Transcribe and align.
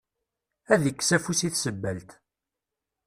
Ad 0.73 0.83
ikkes 0.89 1.09
afus 1.15 1.41
i 1.47 1.49
tsebbalt. 1.51 2.11